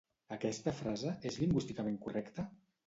[0.37, 2.51] Aquesta frase és lingüísticament correcta?